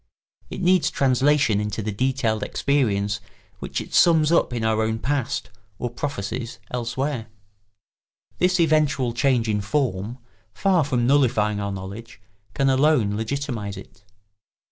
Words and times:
It 0.49 0.63
needs 0.63 0.89
translation 0.89 1.61
into 1.61 1.83
the 1.83 1.91
detailed 1.91 2.41
experience 2.41 3.19
which 3.59 3.79
it 3.79 3.93
sums 3.93 4.31
up 4.31 4.51
in 4.51 4.63
our 4.65 4.81
own 4.81 4.97
past 4.97 5.51
or 5.77 5.91
prophecies 5.91 6.57
elsewhere. 6.71 7.27
This 8.39 8.59
eventual 8.59 9.13
change 9.13 9.47
in 9.47 9.61
form, 9.61 10.17
far 10.55 10.83
from 10.83 11.05
nullifying 11.05 11.59
our 11.59 11.71
knowledge, 11.71 12.19
can 12.55 12.67
alone 12.67 13.11
legitimise 13.15 13.77
it. 13.77 14.03